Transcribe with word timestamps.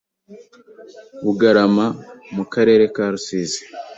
Bugarama 1.23 1.87
mu 2.35 2.43
karere 2.53 2.83
ka 2.95 3.05
Rusizi 3.13 3.61